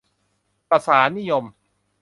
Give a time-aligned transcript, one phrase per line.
[0.69, 1.43] สสารนิยม